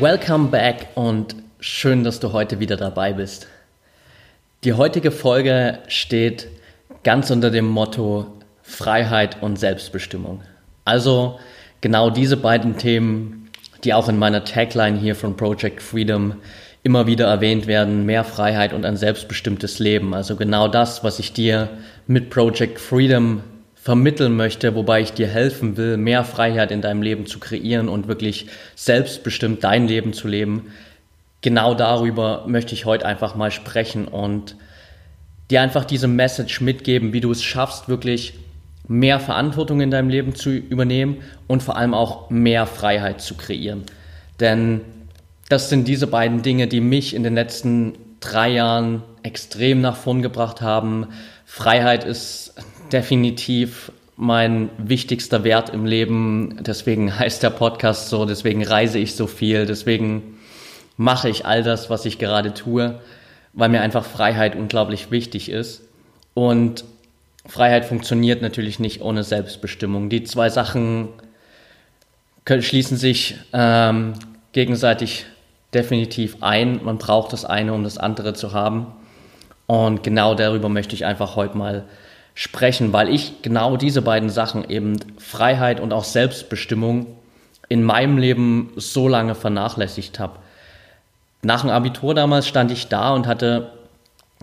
[0.00, 3.48] Welcome back und schön, dass du heute wieder dabei bist.
[4.62, 6.46] Die heutige Folge steht
[7.02, 8.26] ganz unter dem Motto
[8.62, 10.42] Freiheit und Selbstbestimmung.
[10.84, 11.40] Also
[11.80, 13.50] genau diese beiden Themen,
[13.82, 16.34] die auch in meiner Tagline hier von Project Freedom
[16.84, 20.14] immer wieder erwähnt werden, mehr Freiheit und ein selbstbestimmtes Leben.
[20.14, 21.70] Also genau das, was ich dir
[22.06, 23.42] mit Project Freedom
[23.88, 28.06] vermitteln möchte, wobei ich dir helfen will, mehr Freiheit in deinem Leben zu kreieren und
[28.06, 30.74] wirklich selbstbestimmt dein Leben zu leben.
[31.40, 34.56] Genau darüber möchte ich heute einfach mal sprechen und
[35.50, 38.34] dir einfach diese Message mitgeben, wie du es schaffst, wirklich
[38.88, 43.84] mehr Verantwortung in deinem Leben zu übernehmen und vor allem auch mehr Freiheit zu kreieren.
[44.38, 44.82] Denn
[45.48, 50.20] das sind diese beiden Dinge, die mich in den letzten drei Jahren extrem nach vorn
[50.20, 51.06] gebracht haben.
[51.46, 52.52] Freiheit ist
[52.92, 56.58] definitiv mein wichtigster Wert im Leben.
[56.60, 60.38] Deswegen heißt der Podcast so, deswegen reise ich so viel, deswegen
[60.96, 63.00] mache ich all das, was ich gerade tue,
[63.52, 65.82] weil mir einfach Freiheit unglaublich wichtig ist.
[66.34, 66.84] Und
[67.46, 70.10] Freiheit funktioniert natürlich nicht ohne Selbstbestimmung.
[70.10, 71.08] Die zwei Sachen
[72.46, 74.14] schließen sich ähm,
[74.52, 75.26] gegenseitig
[75.74, 76.80] definitiv ein.
[76.82, 78.88] Man braucht das eine, um das andere zu haben.
[79.66, 81.84] Und genau darüber möchte ich einfach heute mal
[82.38, 87.08] sprechen, weil ich genau diese beiden Sachen eben Freiheit und auch Selbstbestimmung
[87.68, 90.38] in meinem Leben so lange vernachlässigt habe.
[91.42, 93.72] Nach dem Abitur damals stand ich da und hatte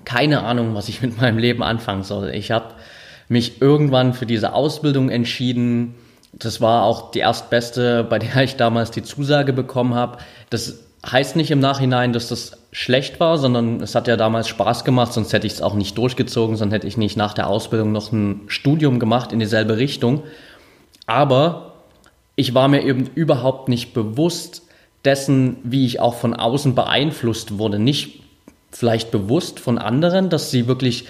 [0.03, 2.31] keine Ahnung, was ich mit meinem Leben anfangen soll.
[2.31, 2.73] Ich habe
[3.29, 5.95] mich irgendwann für diese Ausbildung entschieden.
[6.33, 10.17] Das war auch die erstbeste, bei der ich damals die Zusage bekommen habe.
[10.49, 14.83] Das heißt nicht im Nachhinein, dass das schlecht war, sondern es hat ja damals Spaß
[14.83, 17.91] gemacht, sonst hätte ich es auch nicht durchgezogen, sonst hätte ich nicht nach der Ausbildung
[17.91, 20.23] noch ein Studium gemacht in dieselbe Richtung.
[21.05, 21.73] Aber
[22.35, 24.63] ich war mir eben überhaupt nicht bewusst
[25.05, 27.79] dessen, wie ich auch von außen beeinflusst wurde.
[27.79, 28.21] Nicht
[28.71, 31.05] vielleicht bewusst von anderen, dass sie wirklich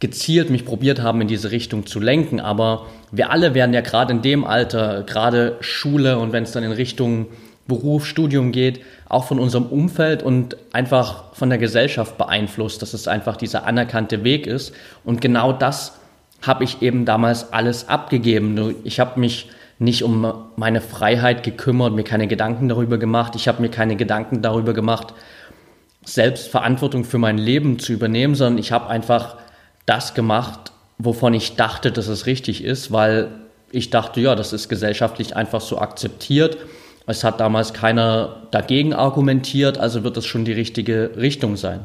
[0.00, 2.40] gezielt mich probiert haben, in diese Richtung zu lenken.
[2.40, 6.62] Aber wir alle werden ja gerade in dem Alter, gerade Schule und wenn es dann
[6.64, 7.28] in Richtung
[7.68, 13.06] Beruf, Studium geht, auch von unserem Umfeld und einfach von der Gesellschaft beeinflusst, dass es
[13.06, 14.72] einfach dieser anerkannte Weg ist.
[15.04, 15.98] Und genau das
[16.42, 18.74] habe ich eben damals alles abgegeben.
[18.84, 23.34] Ich habe mich nicht um meine Freiheit gekümmert, mir keine Gedanken darüber gemacht.
[23.36, 25.12] Ich habe mir keine Gedanken darüber gemacht,
[26.04, 29.36] selbst Verantwortung für mein Leben zu übernehmen, sondern ich habe einfach
[29.84, 33.28] das gemacht, wovon ich dachte, dass es richtig ist, weil
[33.70, 36.56] ich dachte, ja, das ist gesellschaftlich einfach so akzeptiert
[37.08, 41.84] es hat damals keiner dagegen argumentiert, also wird das schon die richtige Richtung sein.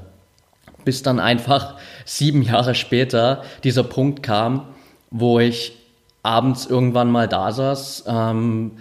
[0.84, 1.76] Bis dann einfach
[2.06, 4.68] sieben Jahre später dieser Punkt kam,
[5.12, 5.78] wo ich
[6.24, 8.74] abends irgendwann mal da saß, ähm,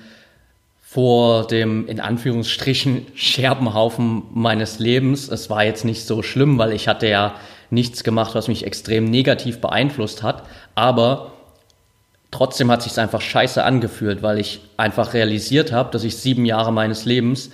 [0.81, 5.28] vor dem in Anführungsstrichen Scherbenhaufen meines Lebens.
[5.28, 7.36] Es war jetzt nicht so schlimm, weil ich hatte ja
[7.70, 10.42] nichts gemacht, was mich extrem negativ beeinflusst hat,
[10.75, 11.32] aber
[12.32, 16.72] Trotzdem hat sich einfach scheiße angefühlt, weil ich einfach realisiert habe, dass ich sieben Jahre
[16.72, 17.50] meines Lebens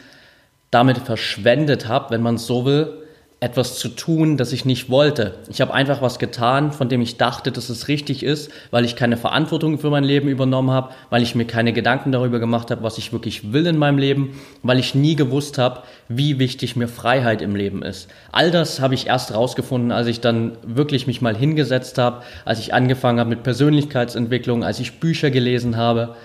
[0.71, 3.07] damit verschwendet habe, wenn man so will,
[3.41, 5.34] etwas zu tun, das ich nicht wollte.
[5.49, 8.97] Ich habe einfach was getan, von dem ich dachte, dass es richtig ist, weil ich
[8.97, 12.82] keine Verantwortung für mein Leben übernommen habe, weil ich mir keine Gedanken darüber gemacht habe,
[12.82, 16.88] was ich wirklich will in meinem Leben, weil ich nie gewusst habe, wie wichtig mir
[16.88, 18.09] Freiheit im Leben ist.
[18.32, 22.59] All das habe ich erst rausgefunden, als ich dann wirklich mich mal hingesetzt habe, als
[22.59, 26.16] ich angefangen habe mit Persönlichkeitsentwicklung, als ich Bücher gelesen habe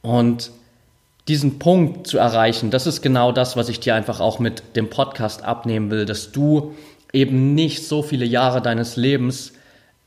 [0.00, 0.52] und
[1.28, 4.90] diesen Punkt zu erreichen, das ist genau das, was ich dir einfach auch mit dem
[4.90, 6.74] Podcast abnehmen will, dass du
[7.12, 9.52] eben nicht so viele Jahre deines Lebens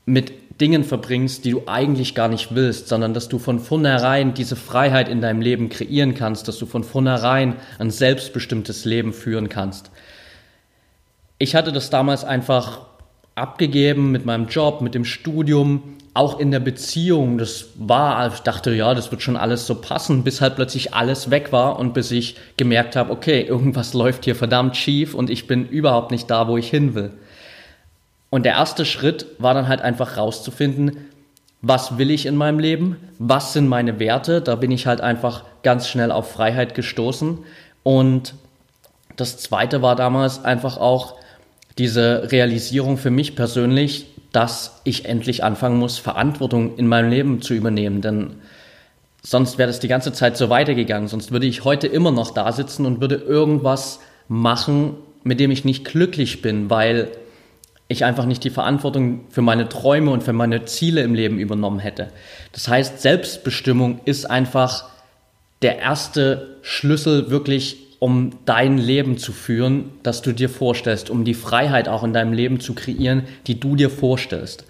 [0.04, 4.56] mit Dingen verbringst, die du eigentlich gar nicht willst, sondern dass du von vornherein diese
[4.56, 9.90] Freiheit in deinem Leben kreieren kannst, dass du von vornherein ein selbstbestimmtes Leben führen kannst.
[11.38, 12.86] Ich hatte das damals einfach
[13.34, 17.38] abgegeben mit meinem Job, mit dem Studium, auch in der Beziehung.
[17.38, 21.30] Das war, ich dachte, ja, das wird schon alles so passen, bis halt plötzlich alles
[21.30, 25.46] weg war und bis ich gemerkt habe, okay, irgendwas läuft hier verdammt schief und ich
[25.46, 27.12] bin überhaupt nicht da, wo ich hin will.
[28.30, 30.96] Und der erste Schritt war dann halt einfach rauszufinden,
[31.62, 32.96] was will ich in meinem Leben?
[33.18, 34.40] Was sind meine Werte?
[34.40, 37.38] Da bin ich halt einfach ganz schnell auf Freiheit gestoßen
[37.82, 38.34] und
[39.16, 41.14] das zweite war damals einfach auch
[41.78, 47.54] diese Realisierung für mich persönlich, dass ich endlich anfangen muss, Verantwortung in meinem Leben zu
[47.54, 48.00] übernehmen.
[48.00, 48.36] Denn
[49.22, 51.08] sonst wäre das die ganze Zeit so weitergegangen.
[51.08, 55.64] Sonst würde ich heute immer noch da sitzen und würde irgendwas machen, mit dem ich
[55.64, 57.08] nicht glücklich bin, weil
[57.88, 61.78] ich einfach nicht die Verantwortung für meine Träume und für meine Ziele im Leben übernommen
[61.78, 62.08] hätte.
[62.52, 64.88] Das heißt, Selbstbestimmung ist einfach
[65.62, 71.34] der erste Schlüssel wirklich, um dein Leben zu führen, das du dir vorstellst, um die
[71.34, 74.64] Freiheit auch in deinem Leben zu kreieren, die du dir vorstellst.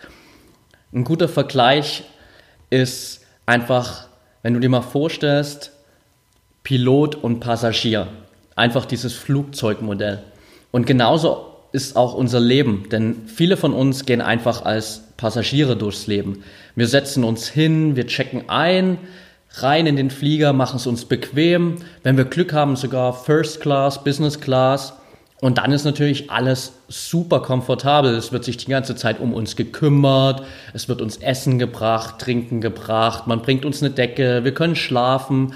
[0.93, 2.05] Ein guter Vergleich
[2.71, 4.09] ist einfach,
[4.43, 5.73] wenn du dir mal vorstellst,
[6.63, 8.09] Pilot und Passagier.
[8.55, 10.23] Einfach dieses Flugzeugmodell.
[10.73, 16.07] Und genauso ist auch unser Leben, denn viele von uns gehen einfach als Passagiere durchs
[16.07, 16.43] Leben.
[16.75, 18.99] Wir setzen uns hin, wir checken ein,
[19.53, 21.77] rein in den Flieger, machen es uns bequem.
[22.03, 24.95] Wenn wir Glück haben, sogar First Class, Business Class.
[25.41, 28.15] Und dann ist natürlich alles super komfortabel.
[28.15, 30.43] Es wird sich die ganze Zeit um uns gekümmert.
[30.73, 33.27] Es wird uns Essen gebracht, Trinken gebracht.
[33.27, 34.45] Man bringt uns eine Decke.
[34.45, 35.53] Wir können schlafen.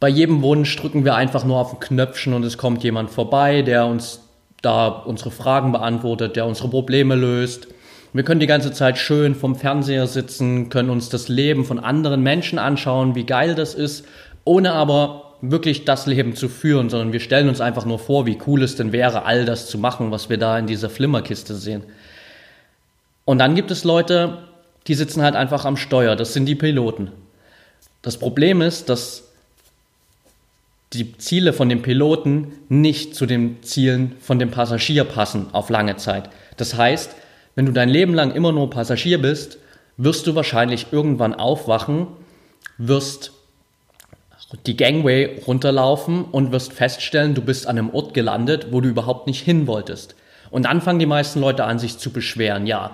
[0.00, 3.62] Bei jedem Wunsch drücken wir einfach nur auf ein Knöpfchen und es kommt jemand vorbei,
[3.62, 4.20] der uns
[4.62, 7.68] da unsere Fragen beantwortet, der unsere Probleme löst.
[8.16, 12.22] Wir können die ganze Zeit schön vom Fernseher sitzen, können uns das Leben von anderen
[12.22, 14.06] Menschen anschauen, wie geil das ist,
[14.42, 18.38] ohne aber wirklich das Leben zu führen, sondern wir stellen uns einfach nur vor, wie
[18.46, 21.82] cool es denn wäre, all das zu machen, was wir da in dieser Flimmerkiste sehen.
[23.26, 24.38] Und dann gibt es Leute,
[24.86, 27.12] die sitzen halt einfach am Steuer, das sind die Piloten.
[28.00, 29.24] Das Problem ist, dass
[30.94, 35.96] die Ziele von dem Piloten nicht zu den Zielen von dem Passagier passen auf lange
[35.96, 36.30] Zeit.
[36.56, 37.14] Das heißt,
[37.56, 39.58] wenn du dein Leben lang immer nur Passagier bist,
[39.96, 42.06] wirst du wahrscheinlich irgendwann aufwachen,
[42.78, 43.32] wirst
[44.66, 49.26] die Gangway runterlaufen und wirst feststellen, du bist an einem Ort gelandet, wo du überhaupt
[49.26, 50.14] nicht hin wolltest.
[50.50, 52.66] Und dann fangen die meisten Leute an, sich zu beschweren.
[52.66, 52.92] Ja,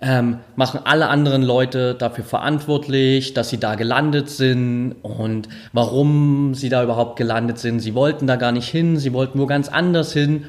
[0.00, 6.68] ähm, machen alle anderen Leute dafür verantwortlich, dass sie da gelandet sind und warum sie
[6.68, 7.80] da überhaupt gelandet sind.
[7.80, 10.46] Sie wollten da gar nicht hin, sie wollten nur ganz anders hin.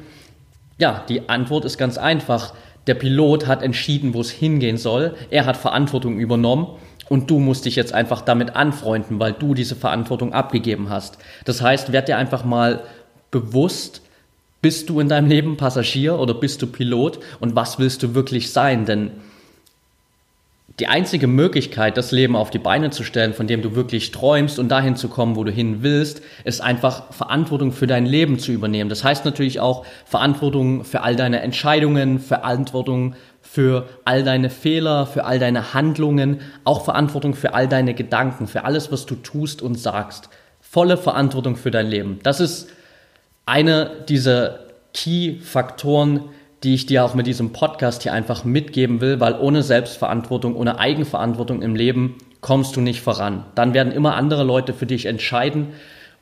[0.78, 2.54] Ja, die Antwort ist ganz einfach.
[2.88, 5.14] Der Pilot hat entschieden, wo es hingehen soll.
[5.30, 6.66] Er hat Verantwortung übernommen
[7.08, 11.18] und du musst dich jetzt einfach damit anfreunden, weil du diese Verantwortung abgegeben hast.
[11.44, 12.82] Das heißt, werd dir einfach mal
[13.30, 14.02] bewusst,
[14.60, 18.50] bist du in deinem Leben Passagier oder bist du Pilot und was willst du wirklich
[18.52, 18.86] sein?
[18.86, 19.12] Denn
[20.78, 24.60] die einzige Möglichkeit, das Leben auf die Beine zu stellen, von dem du wirklich träumst
[24.60, 28.52] und dahin zu kommen, wo du hin willst, ist einfach Verantwortung für dein Leben zu
[28.52, 28.88] übernehmen.
[28.88, 35.24] Das heißt natürlich auch Verantwortung für all deine Entscheidungen, Verantwortung für all deine Fehler, für
[35.24, 39.74] all deine Handlungen, auch Verantwortung für all deine Gedanken, für alles, was du tust und
[39.74, 40.28] sagst.
[40.60, 42.20] Volle Verantwortung für dein Leben.
[42.22, 42.68] Das ist
[43.46, 44.60] einer dieser
[44.94, 46.20] Key-Faktoren,
[46.64, 50.78] die ich dir auch mit diesem Podcast hier einfach mitgeben will, weil ohne Selbstverantwortung, ohne
[50.78, 53.44] Eigenverantwortung im Leben kommst du nicht voran.
[53.54, 55.68] Dann werden immer andere Leute für dich entscheiden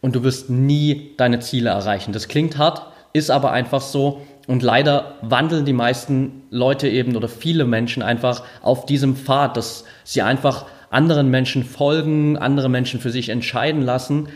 [0.01, 2.13] und du wirst nie deine Ziele erreichen.
[2.13, 4.23] Das klingt hart, ist aber einfach so.
[4.47, 9.85] Und leider wandeln die meisten Leute eben oder viele Menschen einfach auf diesem Pfad, dass
[10.05, 14.29] sie einfach anderen Menschen folgen, andere Menschen für sich entscheiden lassen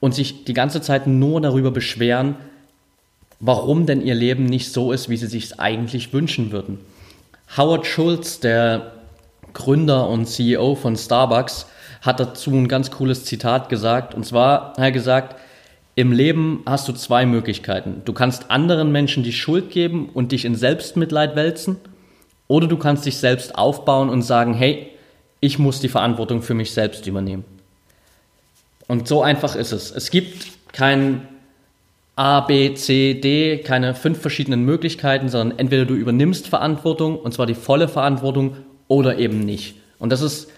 [0.00, 2.36] und sich die ganze Zeit nur darüber beschweren,
[3.40, 6.78] warum denn ihr Leben nicht so ist, wie sie sich eigentlich wünschen würden.
[7.56, 8.92] Howard Schultz, der
[9.54, 11.66] Gründer und CEO von Starbucks,
[12.02, 14.14] hat dazu ein ganz cooles Zitat gesagt.
[14.14, 15.36] Und zwar hat er gesagt,
[15.94, 18.02] im Leben hast du zwei Möglichkeiten.
[18.04, 21.76] Du kannst anderen Menschen die Schuld geben und dich in Selbstmitleid wälzen.
[22.46, 24.90] Oder du kannst dich selbst aufbauen und sagen, hey,
[25.40, 27.44] ich muss die Verantwortung für mich selbst übernehmen.
[28.86, 29.90] Und so einfach ist es.
[29.90, 31.26] Es gibt kein
[32.18, 37.46] A, B, C, D, keine fünf verschiedenen Möglichkeiten, sondern entweder du übernimmst Verantwortung, und zwar
[37.46, 38.56] die volle Verantwortung,
[38.88, 39.76] oder eben nicht.
[40.00, 40.50] Und das ist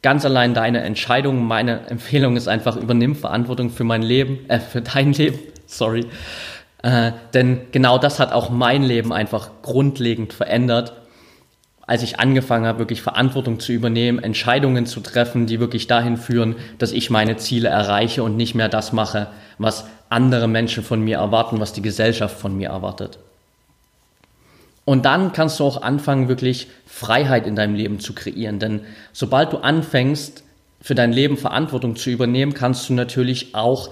[0.00, 1.44] ganz allein deine Entscheidung.
[1.44, 6.06] Meine Empfehlung ist einfach, übernimm Verantwortung für mein Leben, äh, für dein Leben, sorry.
[6.84, 10.92] Äh, denn genau das hat auch mein Leben einfach grundlegend verändert,
[11.88, 16.56] als ich angefangen habe, wirklich Verantwortung zu übernehmen, Entscheidungen zu treffen, die wirklich dahin führen,
[16.76, 21.16] dass ich meine Ziele erreiche und nicht mehr das mache, was andere Menschen von mir
[21.16, 23.18] erwarten, was die Gesellschaft von mir erwartet.
[24.84, 28.58] Und dann kannst du auch anfangen, wirklich Freiheit in deinem Leben zu kreieren.
[28.58, 28.82] Denn
[29.14, 30.44] sobald du anfängst,
[30.82, 33.88] für dein Leben Verantwortung zu übernehmen, kannst du natürlich auch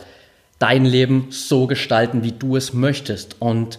[0.59, 3.41] dein Leben so gestalten, wie du es möchtest.
[3.41, 3.79] Und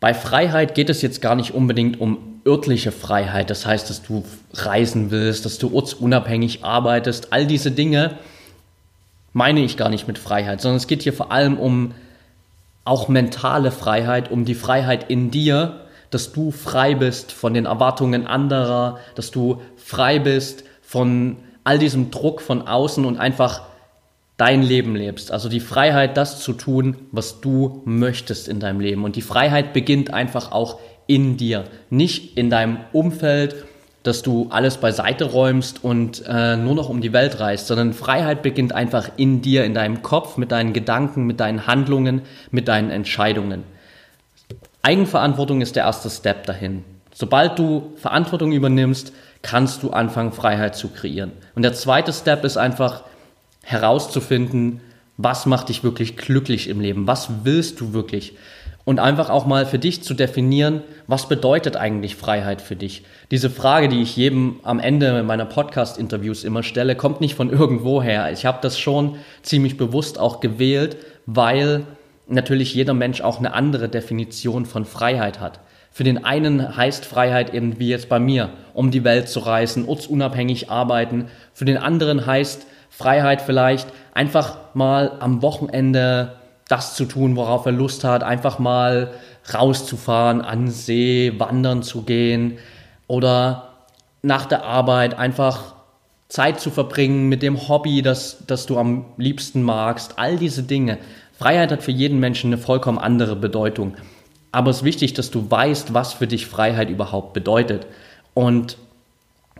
[0.00, 3.50] bei Freiheit geht es jetzt gar nicht unbedingt um örtliche Freiheit.
[3.50, 7.32] Das heißt, dass du reisen willst, dass du ortsunabhängig arbeitest.
[7.32, 8.18] All diese Dinge
[9.32, 11.92] meine ich gar nicht mit Freiheit, sondern es geht hier vor allem um
[12.84, 18.26] auch mentale Freiheit, um die Freiheit in dir, dass du frei bist von den Erwartungen
[18.26, 23.62] anderer, dass du frei bist von all diesem Druck von außen und einfach
[24.36, 25.32] dein Leben lebst.
[25.32, 29.04] Also die Freiheit, das zu tun, was du möchtest in deinem Leben.
[29.04, 33.64] Und die Freiheit beginnt einfach auch in dir, nicht in deinem Umfeld,
[34.02, 38.42] dass du alles beiseite räumst und äh, nur noch um die Welt reist, sondern Freiheit
[38.42, 42.90] beginnt einfach in dir, in deinem Kopf, mit deinen Gedanken, mit deinen Handlungen, mit deinen
[42.90, 43.64] Entscheidungen.
[44.82, 46.84] Eigenverantwortung ist der erste Step dahin.
[47.12, 49.12] Sobald du Verantwortung übernimmst,
[49.42, 51.32] kannst du anfangen, Freiheit zu kreieren.
[51.56, 53.02] Und der zweite Step ist einfach
[53.66, 54.80] herauszufinden,
[55.16, 57.08] was macht dich wirklich glücklich im Leben?
[57.08, 58.34] Was willst du wirklich?
[58.84, 63.02] Und einfach auch mal für dich zu definieren, was bedeutet eigentlich Freiheit für dich?
[63.32, 68.00] Diese Frage, die ich jedem am Ende meiner Podcast-Interviews immer stelle, kommt nicht von irgendwo
[68.00, 68.30] her.
[68.30, 71.82] Ich habe das schon ziemlich bewusst auch gewählt, weil
[72.28, 75.58] natürlich jeder Mensch auch eine andere Definition von Freiheit hat.
[75.90, 79.88] Für den einen heißt Freiheit eben wie jetzt bei mir, um die Welt zu reisen,
[79.88, 81.24] ortsunabhängig arbeiten.
[81.52, 86.36] Für den anderen heißt Freiheit vielleicht einfach mal am Wochenende
[86.68, 89.12] das zu tun, worauf er Lust hat, einfach mal
[89.52, 92.58] rauszufahren, an See, wandern zu gehen
[93.06, 93.74] oder
[94.22, 95.74] nach der Arbeit einfach
[96.28, 100.18] Zeit zu verbringen mit dem Hobby, das, das du am liebsten magst.
[100.18, 100.98] All diese Dinge.
[101.38, 103.94] Freiheit hat für jeden Menschen eine vollkommen andere Bedeutung.
[104.50, 107.86] Aber es ist wichtig, dass du weißt, was für dich Freiheit überhaupt bedeutet.
[108.34, 108.78] Und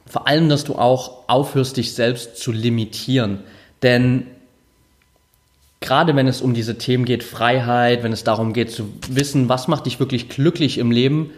[0.06, 3.40] vor allem, dass du auch aufhörst, dich selbst zu limitieren.
[3.82, 4.26] Denn
[5.80, 9.68] gerade wenn es um diese Themen geht, Freiheit, wenn es darum geht zu wissen, was
[9.68, 11.30] macht dich wirklich glücklich im Leben,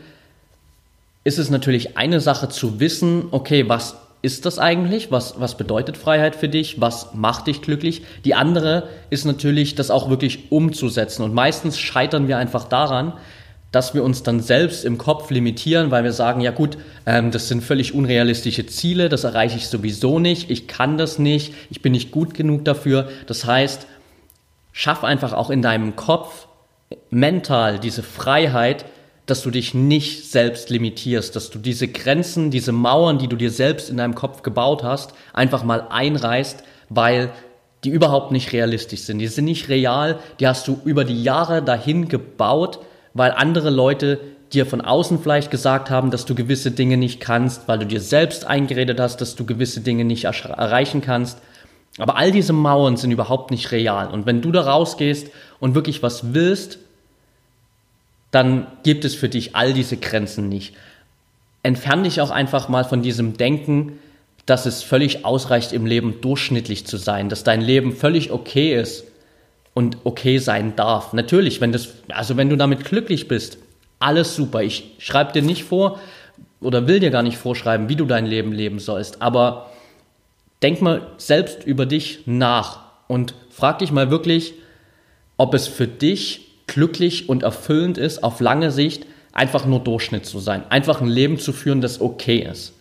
[1.25, 5.11] ist es natürlich eine Sache zu wissen, okay, was ist das eigentlich?
[5.11, 6.81] Was, was bedeutet Freiheit für dich?
[6.81, 8.03] Was macht dich glücklich?
[8.25, 11.23] Die andere ist natürlich, das auch wirklich umzusetzen.
[11.23, 13.13] Und meistens scheitern wir einfach daran,
[13.71, 17.49] dass wir uns dann selbst im Kopf limitieren, weil wir sagen, ja gut, ähm, das
[17.49, 21.93] sind völlig unrealistische Ziele, das erreiche ich sowieso nicht, ich kann das nicht, ich bin
[21.93, 23.09] nicht gut genug dafür.
[23.27, 23.87] Das heißt,
[24.73, 26.49] schaff einfach auch in deinem Kopf
[27.11, 28.87] mental diese Freiheit,
[29.27, 33.51] dass du dich nicht selbst limitierst, dass du diese Grenzen, diese Mauern, die du dir
[33.51, 37.31] selbst in deinem Kopf gebaut hast, einfach mal einreißt, weil
[37.85, 39.19] die überhaupt nicht realistisch sind.
[39.19, 42.81] Die sind nicht real, die hast du über die Jahre dahin gebaut,
[43.19, 44.21] weil andere Leute
[44.53, 48.01] dir von außen vielleicht gesagt haben, dass du gewisse Dinge nicht kannst, weil du dir
[48.01, 51.39] selbst eingeredet hast, dass du gewisse Dinge nicht erreichen kannst.
[51.99, 54.09] Aber all diese Mauern sind überhaupt nicht real.
[54.09, 56.79] Und wenn du da rausgehst und wirklich was willst,
[58.31, 60.75] dann gibt es für dich all diese Grenzen nicht.
[61.63, 63.99] Entfern dich auch einfach mal von diesem Denken,
[64.47, 69.08] dass es völlig ausreicht, im Leben durchschnittlich zu sein, dass dein Leben völlig okay ist
[69.79, 71.13] und okay sein darf.
[71.13, 73.59] Natürlich, wenn das, also wenn du damit glücklich bist,
[74.01, 74.61] alles super.
[74.65, 76.01] Ich schreibe dir nicht vor
[76.61, 79.71] oder will dir gar nicht vorschreiben, wie du dein Leben leben sollst, aber
[80.63, 84.55] denk mal selbst über dich nach und frag dich mal wirklich,
[85.37, 90.41] ob es für dich glücklich und erfüllend ist, auf lange Sicht einfach nur Durchschnitt zu
[90.41, 92.73] sein, einfach ein Leben zu führen, das okay ist.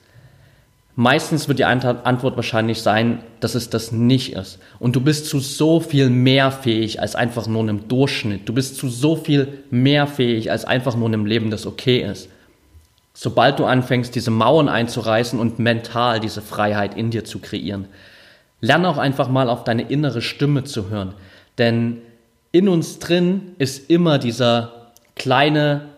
[0.99, 4.57] Meistens wird die Antwort wahrscheinlich sein, dass es das nicht ist.
[4.79, 8.49] Und du bist zu so viel mehr fähig als einfach nur einem Durchschnitt.
[8.49, 12.29] Du bist zu so viel mehr fähig als einfach nur einem Leben, das okay ist.
[13.13, 17.85] Sobald du anfängst, diese Mauern einzureißen und mental diese Freiheit in dir zu kreieren,
[18.59, 21.13] lerne auch einfach mal auf deine innere Stimme zu hören.
[21.59, 21.99] Denn
[22.51, 25.89] in uns drin ist immer dieser kleine,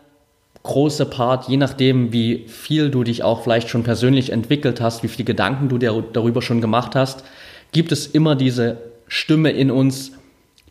[0.64, 5.08] große Part, je nachdem, wie viel du dich auch vielleicht schon persönlich entwickelt hast, wie
[5.08, 7.24] viele Gedanken du dir darüber schon gemacht hast,
[7.72, 10.12] gibt es immer diese Stimme in uns,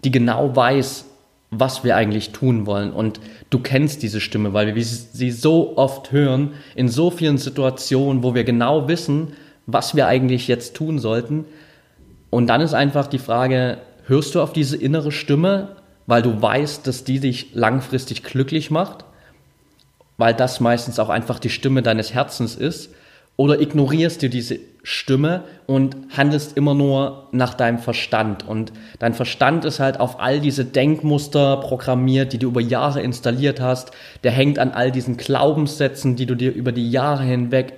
[0.04, 1.06] die genau weiß,
[1.50, 2.92] was wir eigentlich tun wollen.
[2.92, 8.22] Und du kennst diese Stimme, weil wir sie so oft hören, in so vielen Situationen,
[8.22, 9.32] wo wir genau wissen,
[9.66, 11.46] was wir eigentlich jetzt tun sollten.
[12.30, 15.76] Und dann ist einfach die Frage, hörst du auf diese innere Stimme,
[16.06, 19.04] weil du weißt, dass die dich langfristig glücklich macht?
[20.18, 22.90] Weil das meistens auch einfach die Stimme deines Herzens ist.
[23.36, 28.46] Oder ignorierst du diese Stimme und handelst immer nur nach deinem Verstand.
[28.46, 33.60] Und dein Verstand ist halt auf all diese Denkmuster programmiert, die du über Jahre installiert
[33.60, 33.92] hast.
[34.24, 37.74] Der hängt an all diesen Glaubenssätzen, die du dir über die Jahre hinweg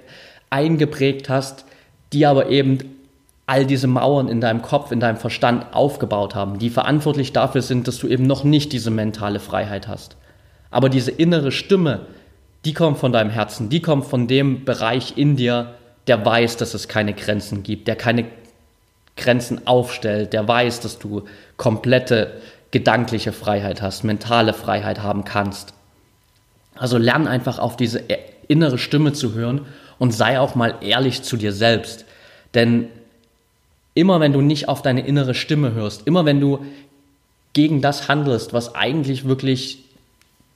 [0.48, 1.66] eingeprägt hast,
[2.12, 2.78] die aber eben
[3.46, 7.88] all diese Mauern in deinem Kopf, in deinem Verstand aufgebaut haben, die verantwortlich dafür sind,
[7.88, 10.16] dass du eben noch nicht diese mentale Freiheit hast.
[10.70, 12.02] Aber diese innere Stimme,
[12.64, 15.74] die kommt von deinem Herzen, die kommt von dem Bereich in dir,
[16.06, 18.26] der weiß, dass es keine Grenzen gibt, der keine
[19.16, 21.24] Grenzen aufstellt, der weiß, dass du
[21.56, 22.40] komplette
[22.70, 25.74] gedankliche Freiheit hast, mentale Freiheit haben kannst.
[26.74, 28.02] Also lern einfach auf diese
[28.48, 29.66] innere Stimme zu hören
[29.98, 32.04] und sei auch mal ehrlich zu dir selbst.
[32.54, 32.88] Denn
[33.94, 36.64] immer wenn du nicht auf deine innere Stimme hörst, immer wenn du
[37.52, 39.84] gegen das handelst, was eigentlich wirklich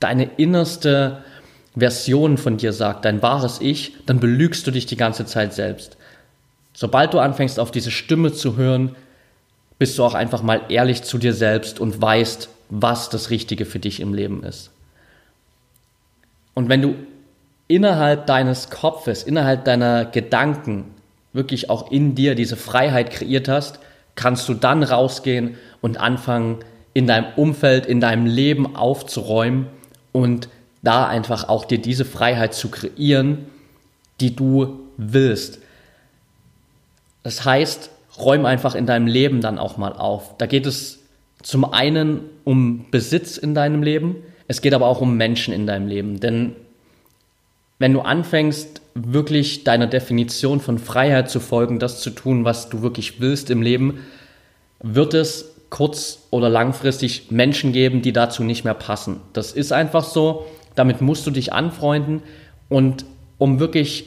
[0.00, 1.24] deine innerste
[1.76, 5.96] Version von dir sagt, dein wahres Ich, dann belügst du dich die ganze Zeit selbst.
[6.72, 8.94] Sobald du anfängst, auf diese Stimme zu hören,
[9.78, 13.78] bist du auch einfach mal ehrlich zu dir selbst und weißt, was das Richtige für
[13.78, 14.70] dich im Leben ist.
[16.54, 16.94] Und wenn du
[17.66, 20.94] innerhalb deines Kopfes, innerhalb deiner Gedanken
[21.32, 23.80] wirklich auch in dir diese Freiheit kreiert hast,
[24.14, 26.58] kannst du dann rausgehen und anfangen,
[26.92, 29.66] in deinem Umfeld, in deinem Leben aufzuräumen
[30.12, 30.48] und
[30.84, 33.46] da einfach auch dir diese Freiheit zu kreieren,
[34.20, 35.58] die du willst.
[37.22, 40.36] Das heißt, räum einfach in deinem Leben dann auch mal auf.
[40.38, 41.00] Da geht es
[41.42, 45.88] zum einen um Besitz in deinem Leben, es geht aber auch um Menschen in deinem
[45.88, 46.20] Leben.
[46.20, 46.54] Denn
[47.78, 52.82] wenn du anfängst, wirklich deiner Definition von Freiheit zu folgen, das zu tun, was du
[52.82, 54.00] wirklich willst im Leben,
[54.80, 59.20] wird es kurz- oder langfristig Menschen geben, die dazu nicht mehr passen.
[59.32, 60.46] Das ist einfach so.
[60.74, 62.22] Damit musst du dich anfreunden
[62.68, 63.04] und
[63.38, 64.06] um wirklich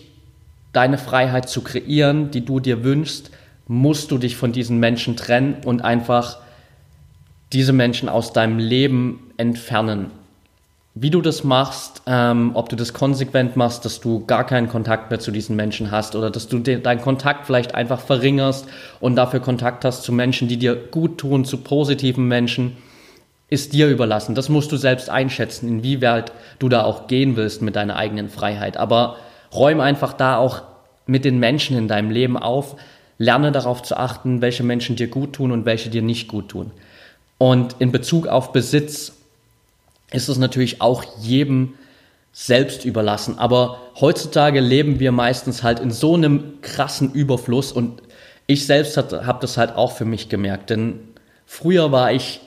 [0.73, 3.31] deine Freiheit zu kreieren, die du dir wünschst,
[3.67, 6.39] musst du dich von diesen Menschen trennen und einfach
[7.53, 10.11] diese Menschen aus deinem Leben entfernen.
[10.95, 15.11] Wie du das machst, ähm, ob du das konsequent machst, dass du gar keinen Kontakt
[15.11, 18.67] mehr zu diesen Menschen hast oder dass du deinen Kontakt vielleicht einfach verringerst
[18.99, 22.77] und dafür Kontakt hast zu Menschen, die dir gut tun, zu positiven Menschen,
[23.49, 24.35] ist dir überlassen.
[24.35, 28.77] Das musst du selbst einschätzen, inwieweit du da auch gehen willst mit deiner eigenen Freiheit.
[28.77, 29.17] Aber
[29.53, 30.63] räum einfach da auch
[31.05, 32.75] mit den Menschen in deinem Leben auf.
[33.17, 36.71] Lerne darauf zu achten, welche Menschen dir gut tun und welche dir nicht gut tun.
[37.37, 39.13] Und in Bezug auf Besitz
[40.11, 41.73] ist es natürlich auch jedem
[42.33, 43.39] selbst überlassen.
[43.39, 48.01] Aber heutzutage leben wir meistens halt in so einem krassen Überfluss und
[48.45, 50.69] ich selbst habe das halt auch für mich gemerkt.
[50.69, 50.99] Denn
[51.45, 52.41] früher war ich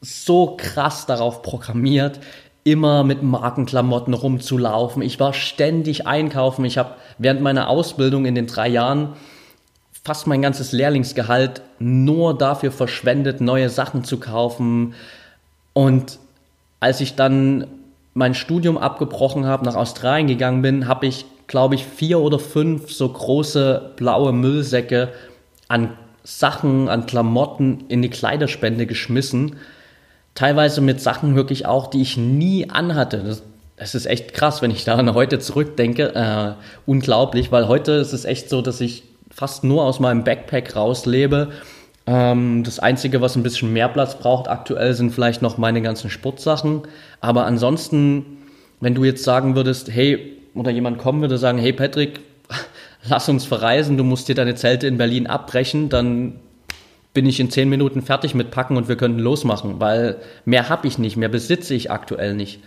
[0.00, 2.20] so krass darauf programmiert,
[2.64, 5.02] immer mit Markenklamotten rumzulaufen.
[5.02, 6.64] Ich war ständig einkaufen.
[6.64, 9.14] Ich habe während meiner Ausbildung in den drei Jahren
[10.02, 14.94] fast mein ganzes Lehrlingsgehalt nur dafür verschwendet, neue Sachen zu kaufen.
[15.72, 16.18] Und
[16.80, 17.66] als ich dann
[18.14, 22.90] mein Studium abgebrochen habe, nach Australien gegangen bin, habe ich, glaube ich, vier oder fünf
[22.90, 25.10] so große blaue Müllsäcke
[25.68, 25.92] an
[26.24, 29.56] Sachen, an Klamotten in die Kleiderspende geschmissen
[30.34, 33.22] teilweise mit Sachen wirklich auch, die ich nie anhatte.
[33.24, 33.42] Das,
[33.76, 36.14] das ist echt krass, wenn ich daran heute zurückdenke.
[36.14, 36.52] Äh,
[36.86, 41.48] unglaublich, weil heute ist es echt so, dass ich fast nur aus meinem Backpack rauslebe.
[42.06, 46.10] Ähm, das Einzige, was ein bisschen mehr Platz braucht aktuell, sind vielleicht noch meine ganzen
[46.10, 46.82] Sportsachen.
[47.20, 48.38] Aber ansonsten,
[48.80, 52.20] wenn du jetzt sagen würdest, hey, oder jemand kommen würde sagen, hey Patrick,
[53.08, 56.40] lass uns verreisen, du musst dir deine Zelte in Berlin abbrechen, dann
[57.12, 60.86] bin ich in zehn Minuten fertig mit Packen und wir könnten losmachen, weil mehr habe
[60.86, 62.60] ich nicht, mehr besitze ich aktuell nicht.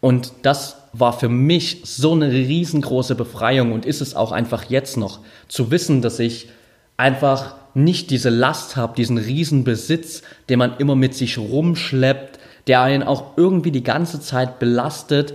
[0.00, 4.96] Und das war für mich so eine riesengroße Befreiung und ist es auch einfach jetzt
[4.96, 6.48] noch, zu wissen, dass ich
[6.96, 13.02] einfach nicht diese Last habe, diesen Riesenbesitz, den man immer mit sich rumschleppt, der einen
[13.02, 15.34] auch irgendwie die ganze Zeit belastet,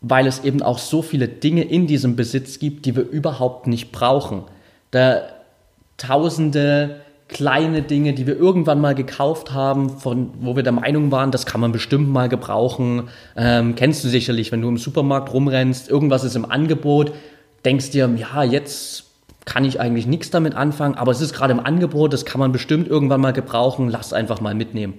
[0.00, 3.92] weil es eben auch so viele Dinge in diesem Besitz gibt, die wir überhaupt nicht
[3.92, 4.44] brauchen.
[4.90, 5.22] Da
[5.96, 11.30] tausende kleine Dinge, die wir irgendwann mal gekauft haben, von wo wir der Meinung waren,
[11.30, 13.08] das kann man bestimmt mal gebrauchen.
[13.36, 17.12] Ähm, kennst du sicherlich, wenn du im Supermarkt rumrennst, irgendwas ist im Angebot,
[17.64, 19.04] denkst dir, ja, jetzt
[19.44, 22.52] kann ich eigentlich nichts damit anfangen, aber es ist gerade im Angebot, das kann man
[22.52, 24.94] bestimmt irgendwann mal gebrauchen, lass einfach mal mitnehmen.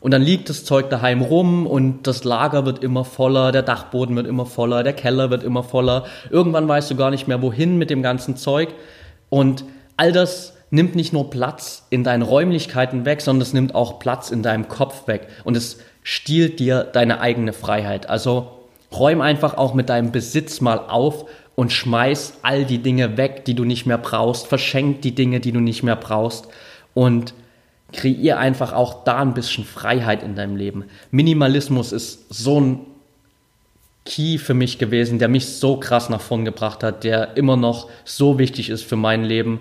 [0.00, 4.14] Und dann liegt das Zeug daheim rum und das Lager wird immer voller, der Dachboden
[4.14, 6.04] wird immer voller, der Keller wird immer voller.
[6.30, 8.68] Irgendwann weißt du gar nicht mehr, wohin mit dem ganzen Zeug.
[9.28, 9.64] Und
[9.96, 14.30] all das nimmt nicht nur Platz in deinen Räumlichkeiten weg, sondern es nimmt auch Platz
[14.30, 18.08] in deinem Kopf weg und es stiehlt dir deine eigene Freiheit.
[18.08, 18.52] Also
[18.92, 23.54] räum einfach auch mit deinem Besitz mal auf und schmeiß all die Dinge weg, die
[23.54, 26.48] du nicht mehr brauchst, verschenk die Dinge, die du nicht mehr brauchst
[26.94, 27.34] und
[27.92, 30.84] kreier einfach auch da ein bisschen Freiheit in deinem Leben.
[31.10, 32.80] Minimalismus ist so ein
[34.04, 37.88] Key für mich gewesen, der mich so krass nach vorn gebracht hat, der immer noch
[38.04, 39.60] so wichtig ist für mein Leben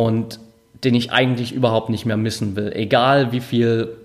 [0.00, 0.40] und
[0.82, 2.72] den ich eigentlich überhaupt nicht mehr missen will.
[2.74, 3.98] Egal wie viel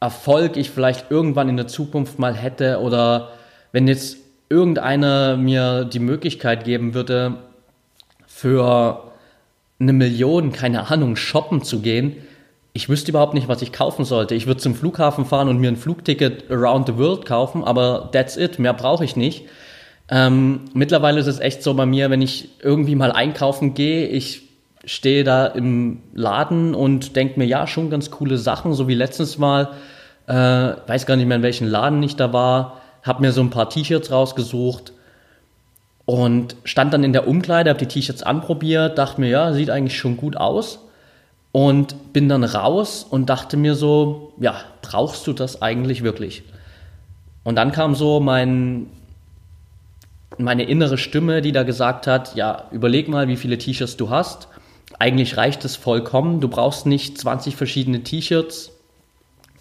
[0.00, 3.28] Erfolg ich vielleicht irgendwann in der Zukunft mal hätte oder
[3.70, 4.16] wenn jetzt
[4.48, 7.36] irgendeiner mir die Möglichkeit geben würde,
[8.26, 9.12] für
[9.78, 12.16] eine Million, keine Ahnung, shoppen zu gehen,
[12.72, 14.34] ich wüsste überhaupt nicht, was ich kaufen sollte.
[14.34, 18.36] Ich würde zum Flughafen fahren und mir ein Flugticket around the world kaufen, aber that's
[18.36, 19.44] it, mehr brauche ich nicht.
[20.08, 24.42] Ähm, mittlerweile ist es echt so bei mir, wenn ich irgendwie mal einkaufen gehe, ich
[24.84, 29.38] stehe da im Laden und denke mir, ja, schon ganz coole Sachen, so wie letztens
[29.38, 29.70] mal,
[30.26, 33.50] äh, weiß gar nicht mehr, in welchem Laden ich da war, habe mir so ein
[33.50, 34.92] paar T-Shirts rausgesucht
[36.04, 39.96] und stand dann in der Umkleide, habe die T-Shirts anprobiert, dachte mir, ja, sieht eigentlich
[39.96, 40.80] schon gut aus
[41.52, 46.42] und bin dann raus und dachte mir so, ja, brauchst du das eigentlich wirklich?
[47.44, 48.86] Und dann kam so mein,
[50.38, 54.48] meine innere Stimme, die da gesagt hat, ja, überleg mal, wie viele T-Shirts du hast.
[54.98, 56.40] Eigentlich reicht es vollkommen.
[56.40, 58.72] Du brauchst nicht 20 verschiedene T-Shirts,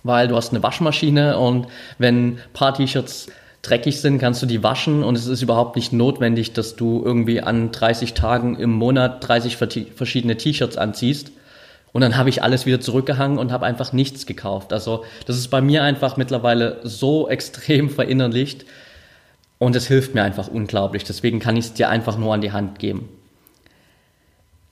[0.04, 3.28] weil du hast eine Waschmaschine und wenn ein paar T-Shirts
[3.62, 7.42] dreckig sind, kannst du die waschen und es ist überhaupt nicht notwendig, dass du irgendwie
[7.42, 11.32] an 30 Tagen im Monat 30 verschiedene T-Shirts anziehst.
[11.94, 14.72] Und dann habe ich alles wieder zurückgehangen und habe einfach nichts gekauft.
[14.72, 18.66] Also das ist bei mir einfach mittlerweile so extrem verinnerlicht
[19.62, 21.04] und es hilft mir einfach unglaublich.
[21.04, 23.08] Deswegen kann ich es dir einfach nur an die Hand geben.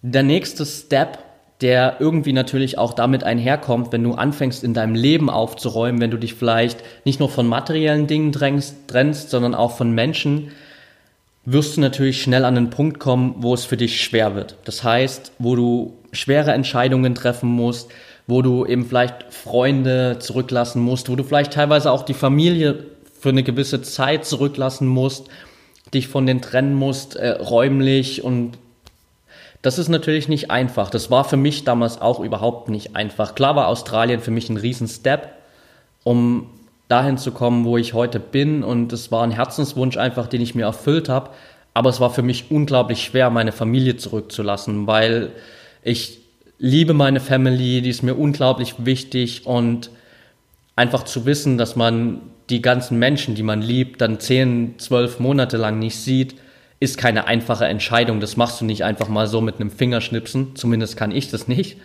[0.02, 1.20] Der nächste Step,
[1.62, 6.18] der irgendwie natürlich auch damit einherkommt, wenn du anfängst in deinem Leben aufzuräumen, wenn du
[6.18, 10.54] dich vielleicht nicht nur von materiellen Dingen drängst, trennst, sondern auch von Menschen,
[11.46, 14.58] wirst du natürlich schnell an einen Punkt kommen, wo es für dich schwer wird.
[14.66, 17.92] Das heißt, wo du schwere Entscheidungen treffen musst,
[18.26, 22.86] wo du eben vielleicht Freunde zurücklassen musst, wo du vielleicht teilweise auch die Familie
[23.20, 25.28] für eine gewisse Zeit zurücklassen musst,
[25.94, 28.58] dich von denen trennen musst, äh, räumlich und
[29.62, 30.90] das ist natürlich nicht einfach.
[30.90, 33.36] Das war für mich damals auch überhaupt nicht einfach.
[33.36, 35.34] Klar war Australien für mich ein Riesen-Step,
[36.06, 36.50] um
[36.88, 40.56] dahin zu kommen, wo ich heute bin und es war ein Herzenswunsch einfach, den ich
[40.56, 41.32] mir erfüllt habe.
[41.74, 45.32] Aber es war für mich unglaublich schwer, meine Familie zurückzulassen, weil
[45.84, 46.20] ich
[46.58, 49.92] liebe meine Family, die ist mir unglaublich wichtig und
[50.76, 55.58] einfach zu wissen, dass man die ganzen Menschen, die man liebt, dann zehn, zwölf Monate
[55.58, 56.36] lang nicht sieht,
[56.80, 58.20] ist keine einfache Entscheidung.
[58.20, 60.56] Das machst du nicht einfach mal so mit einem Fingerschnipsen.
[60.56, 61.78] Zumindest kann ich das nicht.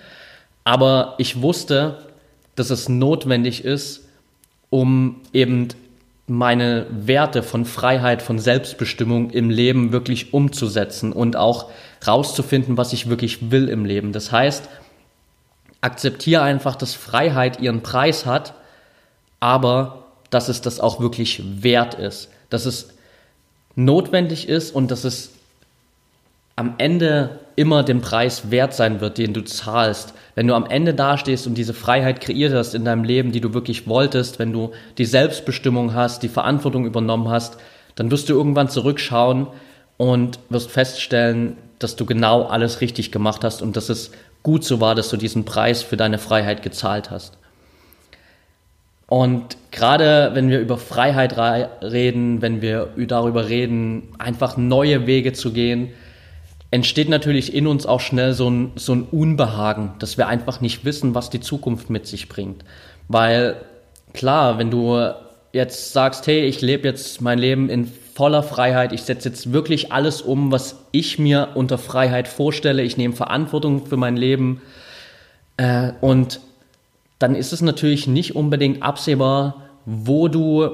[0.62, 1.98] Aber ich wusste,
[2.54, 4.08] dass es notwendig ist,
[4.70, 5.68] um eben
[6.26, 11.70] meine Werte von Freiheit, von Selbstbestimmung im Leben wirklich umzusetzen und auch
[12.06, 14.12] rauszufinden, was ich wirklich will im Leben.
[14.12, 14.68] Das heißt,
[15.82, 18.54] akzeptiere einfach, dass Freiheit ihren Preis hat,
[19.38, 22.88] aber dass es das auch wirklich wert ist, dass es
[23.76, 25.30] notwendig ist und dass es
[26.56, 30.14] am Ende immer den Preis wert sein wird, den du zahlst.
[30.34, 33.54] Wenn du am Ende dastehst und diese Freiheit kreiert hast in deinem Leben, die du
[33.54, 37.56] wirklich wolltest, wenn du die Selbstbestimmung hast, die Verantwortung übernommen hast,
[37.96, 39.48] dann wirst du irgendwann zurückschauen
[39.96, 44.10] und wirst feststellen, dass du genau alles richtig gemacht hast und dass es
[44.42, 47.36] gut so war, dass du diesen Preis für deine Freiheit gezahlt hast.
[49.06, 51.36] Und gerade wenn wir über Freiheit
[51.82, 55.90] reden, wenn wir darüber reden, einfach neue Wege zu gehen,
[56.70, 60.84] entsteht natürlich in uns auch schnell so ein, so ein Unbehagen, dass wir einfach nicht
[60.84, 62.64] wissen, was die Zukunft mit sich bringt.
[63.06, 63.56] Weil
[64.12, 64.98] klar, wenn du
[65.52, 69.92] jetzt sagst, hey, ich lebe jetzt mein Leben in voller Freiheit, ich setze jetzt wirklich
[69.92, 74.62] alles um, was ich mir unter Freiheit vorstelle, ich nehme Verantwortung für mein Leben
[75.56, 76.40] äh, und
[77.18, 80.68] dann ist es natürlich nicht unbedingt absehbar, wo du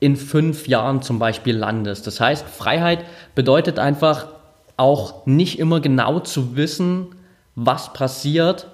[0.00, 2.06] in fünf Jahren zum Beispiel landest.
[2.06, 4.28] Das heißt, Freiheit bedeutet einfach
[4.76, 7.14] auch nicht immer genau zu wissen,
[7.54, 8.66] was passiert,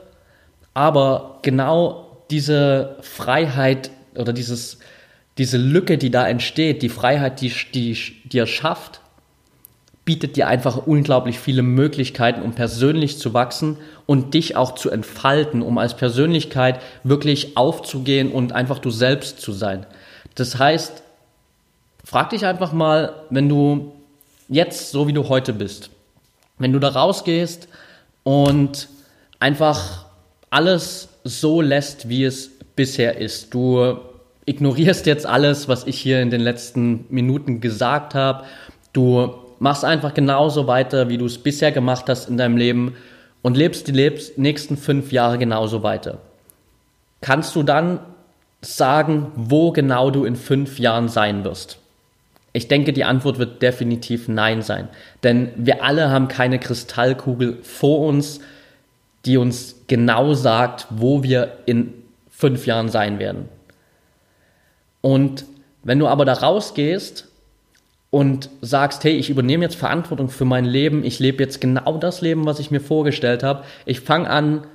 [0.74, 4.78] aber genau diese Freiheit oder dieses,
[5.36, 9.00] diese Lücke, die da entsteht, die Freiheit, die, die dir schafft,
[10.08, 15.60] bietet dir einfach unglaublich viele Möglichkeiten, um persönlich zu wachsen und dich auch zu entfalten,
[15.60, 19.84] um als Persönlichkeit wirklich aufzugehen und einfach du selbst zu sein.
[20.34, 21.02] Das heißt,
[22.02, 23.92] frag dich einfach mal, wenn du
[24.48, 25.90] jetzt so wie du heute bist,
[26.56, 27.68] wenn du da rausgehst
[28.22, 28.88] und
[29.40, 30.06] einfach
[30.48, 33.52] alles so lässt, wie es bisher ist.
[33.52, 33.98] Du
[34.46, 38.44] ignorierst jetzt alles, was ich hier in den letzten Minuten gesagt habe.
[38.94, 42.96] Du machst einfach genauso weiter, wie du es bisher gemacht hast in deinem Leben
[43.42, 46.18] und lebst die lebst nächsten fünf Jahre genauso weiter.
[47.20, 48.00] Kannst du dann
[48.60, 51.78] sagen, wo genau du in fünf Jahren sein wirst?
[52.52, 54.88] Ich denke, die Antwort wird definitiv Nein sein.
[55.22, 58.40] Denn wir alle haben keine Kristallkugel vor uns,
[59.24, 61.92] die uns genau sagt, wo wir in
[62.30, 63.48] fünf Jahren sein werden.
[65.00, 65.44] Und
[65.82, 67.27] wenn du aber da rausgehst
[68.10, 72.20] und sagst, hey, ich übernehme jetzt Verantwortung für mein Leben, ich lebe jetzt genau das
[72.20, 74.66] Leben, was ich mir vorgestellt habe, ich fange an,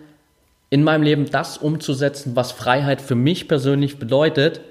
[0.69, 4.61] in meinem Leben das umzusetzen, was Freiheit für mich persönlich bedeutet,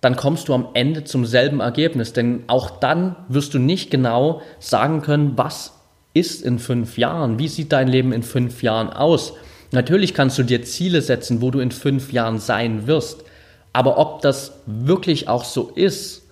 [0.00, 2.12] dann kommst du am Ende zum selben Ergebnis.
[2.12, 5.74] Denn auch dann wirst du nicht genau sagen können, was
[6.14, 9.34] ist in fünf Jahren, wie sieht dein Leben in fünf Jahren aus.
[9.72, 13.24] Natürlich kannst du dir Ziele setzen, wo du in fünf Jahren sein wirst.
[13.72, 16.27] Aber ob das wirklich auch so ist,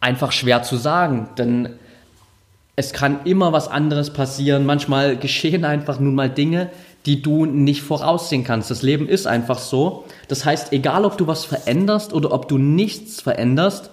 [0.00, 1.28] einfach schwer zu sagen.
[1.38, 1.70] Denn
[2.76, 4.66] es kann immer was anderes passieren.
[4.66, 6.70] Manchmal geschehen einfach nun mal Dinge,
[7.06, 8.70] die du nicht voraussehen kannst.
[8.70, 10.04] Das Leben ist einfach so.
[10.28, 13.90] Das heißt, egal ob du was veränderst oder ob du nichts veränderst,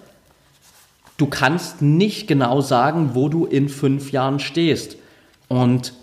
[1.16, 4.96] du kannst nicht genau sagen, wo du in fünf Jahren stehst.
[5.48, 5.94] Und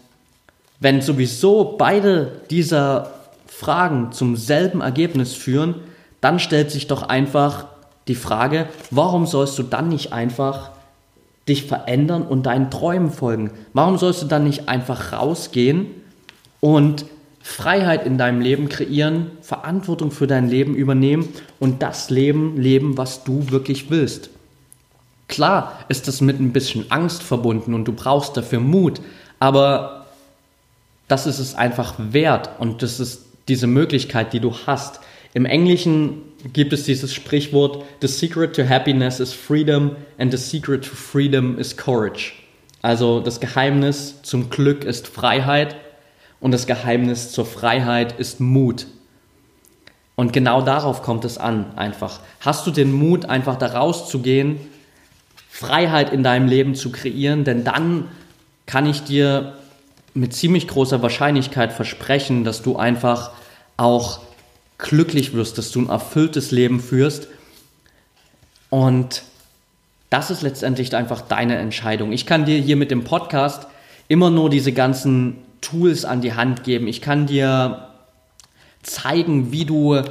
[0.80, 3.12] wenn sowieso beide dieser
[3.48, 5.76] Fragen zum selben Ergebnis führen,
[6.22, 7.68] dann stellt sich doch einfach
[8.08, 10.72] die Frage, warum sollst du dann nicht einfach
[11.48, 13.52] dich verändern und deinen Träumen folgen?
[13.74, 15.88] Warum sollst du dann nicht einfach rausgehen
[16.60, 17.06] und
[17.42, 23.24] Freiheit in deinem Leben kreieren, Verantwortung für dein Leben übernehmen und das Leben leben, was
[23.24, 24.30] du wirklich willst?
[25.28, 29.02] Klar ist das mit ein bisschen Angst verbunden und du brauchst dafür Mut,
[29.40, 30.06] aber
[31.08, 35.00] das ist es einfach wert und das ist diese Möglichkeit, die du hast.
[35.36, 36.22] Im Englischen
[36.54, 41.60] gibt es dieses Sprichwort, The secret to happiness is freedom and the secret to freedom
[41.60, 42.32] is courage.
[42.82, 45.76] Also das Geheimnis zum Glück ist Freiheit
[46.40, 48.88] und das Geheimnis zur Freiheit ist Mut.
[50.16, 52.22] Und genau darauf kommt es an, einfach.
[52.40, 54.62] Hast du den Mut, einfach da rauszugehen,
[55.50, 58.08] Freiheit in deinem Leben zu kreieren, denn dann
[58.68, 59.58] kann ich dir
[60.14, 63.32] mit ziemlich großer Wahrscheinlichkeit versprechen, dass du einfach
[63.76, 64.22] auch
[64.78, 67.28] glücklich wirst, dass du ein erfülltes Leben führst.
[68.70, 69.24] Und
[70.10, 72.12] das ist letztendlich einfach deine Entscheidung.
[72.12, 73.68] Ich kann dir hier mit dem Podcast
[74.08, 76.88] immer nur diese ganzen Tools an die Hand geben.
[76.88, 77.90] Ich kann dir
[78.84, 80.02] zeigen, wie du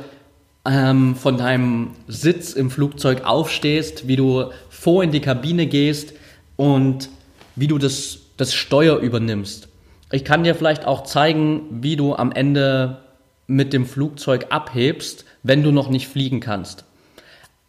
[0.64, 6.14] ähm, von deinem Sitz im Flugzeug aufstehst, wie du vor in die Kabine gehst
[6.56, 7.08] und
[7.54, 9.68] wie du das, das Steuer übernimmst.
[10.10, 13.03] Ich kann dir vielleicht auch zeigen, wie du am Ende
[13.46, 16.84] mit dem Flugzeug abhebst, wenn du noch nicht fliegen kannst.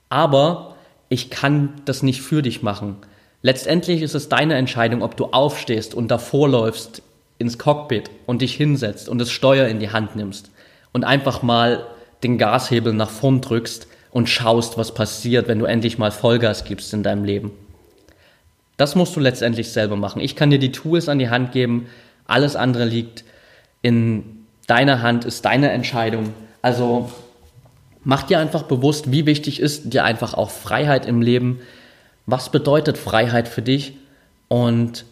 [0.09, 0.75] Aber
[1.09, 2.97] ich kann das nicht für dich machen.
[3.41, 7.01] Letztendlich ist es deine Entscheidung, ob du aufstehst und davor läufst
[7.37, 10.49] ins Cockpit und dich hinsetzt und das Steuer in die Hand nimmst
[10.93, 11.85] und einfach mal
[12.23, 16.93] den Gashebel nach vorn drückst und schaust, was passiert, wenn du endlich mal Vollgas gibst
[16.93, 17.51] in deinem Leben.
[18.77, 20.21] Das musst du letztendlich selber machen.
[20.21, 21.87] Ich kann dir die Tools an die Hand geben,
[22.25, 23.23] alles andere liegt
[23.81, 24.34] in
[24.67, 26.33] deiner Hand, ist deine Entscheidung.
[26.61, 27.11] Also
[28.03, 31.59] mach dir einfach bewusst, wie wichtig ist dir einfach auch Freiheit im Leben.
[32.25, 33.93] Was bedeutet Freiheit für dich?
[34.47, 35.05] Und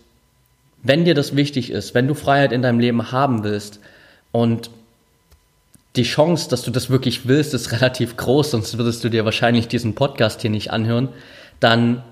[0.82, 3.80] wenn dir das wichtig ist, wenn du Freiheit in deinem Leben haben willst
[4.32, 4.70] und
[5.96, 9.68] die Chance, dass du das wirklich willst, ist relativ groß, sonst würdest du dir wahrscheinlich
[9.68, 11.10] diesen Podcast hier nicht anhören,
[11.60, 12.04] dann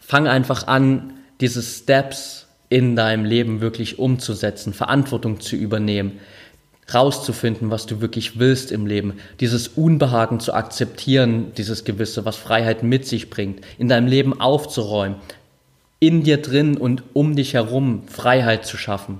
[0.00, 6.18] fang einfach an, diese Steps in deinem Leben wirklich umzusetzen, Verantwortung zu übernehmen,
[6.92, 12.82] rauszufinden, was du wirklich willst im Leben, dieses Unbehagen zu akzeptieren, dieses Gewisse, was Freiheit
[12.82, 15.16] mit sich bringt, in deinem Leben aufzuräumen,
[16.00, 19.18] in dir drin und um dich herum Freiheit zu schaffen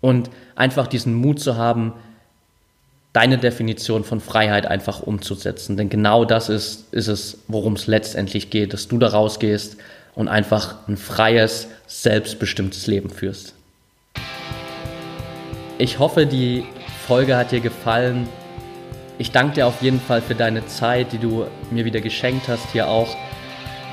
[0.00, 1.94] und einfach diesen Mut zu haben,
[3.12, 5.76] deine Definition von Freiheit einfach umzusetzen.
[5.76, 9.76] Denn genau das ist, ist es, worum es letztendlich geht, dass du da rausgehst
[10.14, 13.54] und einfach ein freies, selbstbestimmtes Leben führst.
[15.78, 16.64] Ich hoffe, die
[17.08, 18.28] Folge hat dir gefallen.
[19.16, 22.70] Ich danke dir auf jeden Fall für deine Zeit, die du mir wieder geschenkt hast,
[22.72, 23.08] hier auch.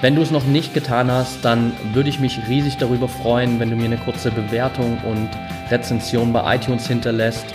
[0.01, 3.69] Wenn du es noch nicht getan hast, dann würde ich mich riesig darüber freuen, wenn
[3.69, 5.29] du mir eine kurze Bewertung und
[5.71, 7.45] Rezension bei iTunes hinterlässt.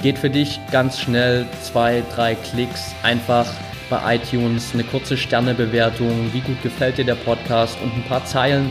[0.00, 3.52] Geht für dich ganz schnell, zwei, drei Klicks, einfach
[3.90, 8.70] bei iTunes eine kurze Sternebewertung, wie gut gefällt dir der Podcast und ein paar Zeilen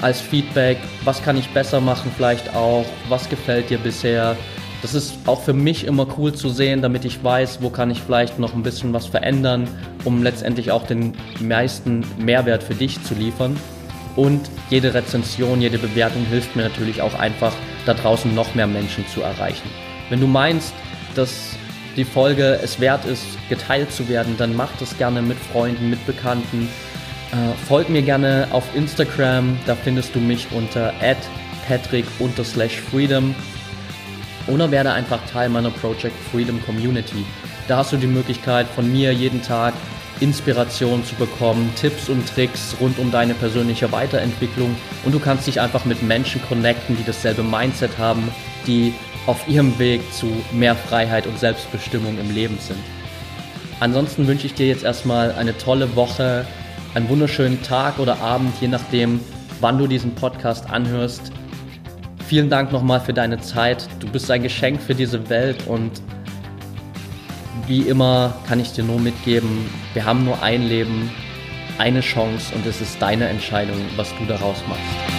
[0.00, 4.34] als Feedback, was kann ich besser machen vielleicht auch, was gefällt dir bisher.
[4.82, 8.00] Das ist auch für mich immer cool zu sehen, damit ich weiß, wo kann ich
[8.00, 9.68] vielleicht noch ein bisschen was verändern,
[10.04, 13.56] um letztendlich auch den meisten Mehrwert für dich zu liefern.
[14.14, 17.52] Und jede Rezension, jede Bewertung hilft mir natürlich auch einfach,
[17.86, 19.68] da draußen noch mehr Menschen zu erreichen.
[20.10, 20.72] Wenn du meinst,
[21.14, 21.56] dass
[21.96, 26.04] die Folge es wert ist, geteilt zu werden, dann mach das gerne mit Freunden, mit
[26.06, 26.68] Bekannten.
[27.32, 30.94] Äh, folg mir gerne auf Instagram, da findest du mich unter
[31.66, 33.34] patrick-freedom
[34.48, 37.24] oder werde einfach Teil meiner Project Freedom Community.
[37.68, 39.74] Da hast du die Möglichkeit von mir jeden Tag
[40.20, 45.60] Inspiration zu bekommen, Tipps und Tricks rund um deine persönliche Weiterentwicklung und du kannst dich
[45.60, 48.28] einfach mit Menschen connecten, die dasselbe Mindset haben,
[48.66, 48.92] die
[49.26, 52.78] auf ihrem Weg zu mehr Freiheit und Selbstbestimmung im Leben sind.
[53.80, 56.44] Ansonsten wünsche ich dir jetzt erstmal eine tolle Woche,
[56.94, 59.20] einen wunderschönen Tag oder Abend, je nachdem,
[59.60, 61.30] wann du diesen Podcast anhörst.
[62.28, 63.88] Vielen Dank nochmal für deine Zeit.
[64.00, 65.92] Du bist ein Geschenk für diese Welt und
[67.66, 69.64] wie immer kann ich dir nur mitgeben,
[69.94, 71.10] wir haben nur ein Leben,
[71.78, 75.17] eine Chance und es ist deine Entscheidung, was du daraus machst.